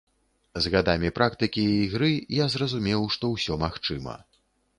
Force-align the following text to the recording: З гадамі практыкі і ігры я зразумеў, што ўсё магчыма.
З 0.65 0.69
гадамі 0.75 1.11
практыкі 1.19 1.65
і 1.73 1.75
ігры 1.89 2.09
я 2.39 2.49
зразумеў, 2.55 3.07
што 3.19 3.31
ўсё 3.35 3.61
магчыма. 3.67 4.19